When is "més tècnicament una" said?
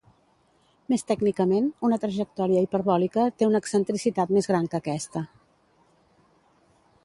0.93-1.99